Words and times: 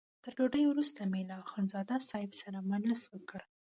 تر 0.23 0.31
ډوډۍ 0.37 0.63
وروسته 0.67 1.01
مې 1.11 1.21
له 1.29 1.35
اخندزاده 1.43 1.95
صاحب 2.09 2.31
سره 2.41 2.65
مجلس 2.71 3.01
وکړ. 3.07 3.39